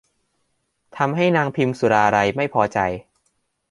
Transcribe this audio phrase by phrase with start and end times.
[0.97, 2.79] ทำให้นางพิมสุราลัยไม่พอใจ